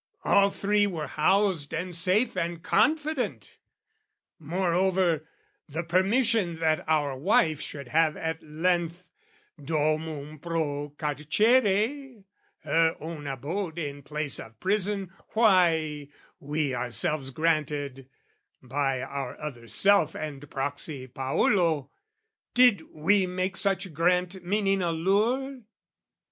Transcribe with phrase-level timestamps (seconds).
[0.23, 3.59] All three were housed and safe and confident.
[4.39, 5.27] Moreover,
[5.69, 9.11] the permission that our wife Should have at length
[9.59, 12.23] domum pro carcere,
[12.63, 16.07] Her own abode in place of prison why,
[16.39, 18.09] We ourselves granted,
[18.59, 21.91] by our other self And proxy Paolo:
[22.55, 25.61] did we make such grant, Meaning a lure?